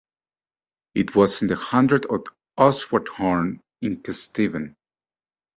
[0.95, 2.21] It was in the Hundred of
[2.57, 4.73] Aswardhurn, in Kesteven.